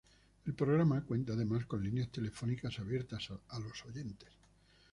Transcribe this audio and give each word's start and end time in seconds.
El 0.47 0.55
programa 0.55 1.03
cuenta 1.05 1.33
además 1.33 1.67
con 1.67 1.83
líneas 1.83 2.09
telefónicas 2.09 2.79
abiertas 2.79 3.29
a 3.49 3.59
los 3.59 3.85
oyentes. 3.85 4.29